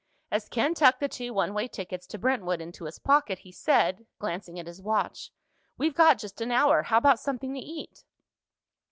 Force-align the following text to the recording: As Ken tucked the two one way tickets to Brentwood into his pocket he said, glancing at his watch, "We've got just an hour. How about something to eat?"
As 0.31 0.49
Ken 0.49 0.73
tucked 0.73 0.99
the 0.99 1.07
two 1.07 1.31
one 1.31 1.53
way 1.53 1.67
tickets 1.67 2.07
to 2.07 2.17
Brentwood 2.17 2.59
into 2.59 2.85
his 2.85 2.97
pocket 2.97 3.37
he 3.45 3.51
said, 3.51 4.07
glancing 4.17 4.57
at 4.59 4.65
his 4.65 4.81
watch, 4.81 5.29
"We've 5.77 5.93
got 5.93 6.17
just 6.17 6.41
an 6.41 6.49
hour. 6.51 6.81
How 6.81 6.97
about 6.97 7.19
something 7.19 7.53
to 7.53 7.59
eat?" 7.59 8.03